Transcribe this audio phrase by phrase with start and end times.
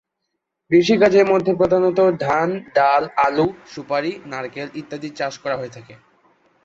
[0.71, 5.93] কৃষি কাজের মধ্যে প্রধানত ধান, ডাল, আলু, সুপারি, নারকেল ইত্যাদির চাষ করা হয়ে থাকে।